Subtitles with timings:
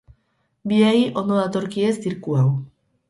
[0.71, 2.49] Biei ondo datorkie zirku hau.